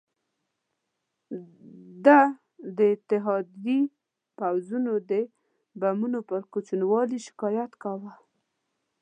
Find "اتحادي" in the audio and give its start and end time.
2.95-3.81